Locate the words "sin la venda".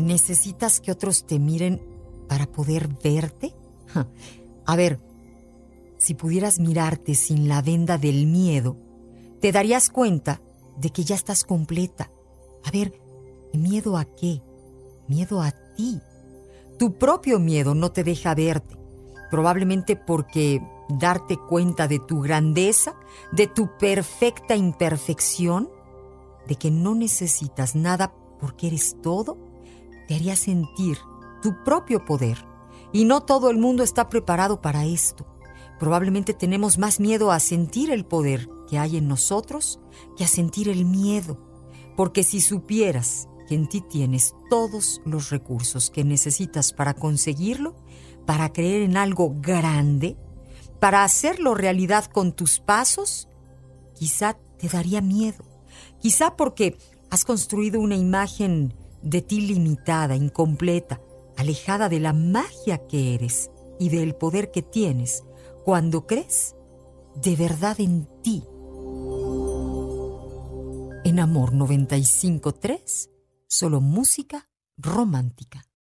7.14-7.98